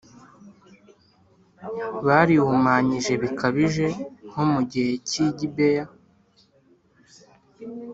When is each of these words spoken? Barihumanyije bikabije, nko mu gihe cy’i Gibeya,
Barihumanyije 2.05 3.13
bikabije, 3.21 3.87
nko 4.29 4.43
mu 4.51 4.61
gihe 4.71 4.91
cy’i 5.09 5.27
Gibeya, 5.37 5.85